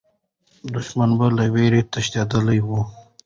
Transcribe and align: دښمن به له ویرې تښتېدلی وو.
دښمن 0.73 1.11
به 1.19 1.27
له 1.37 1.45
ویرې 1.53 1.81
تښتېدلی 1.91 2.59
وو. 2.67 2.81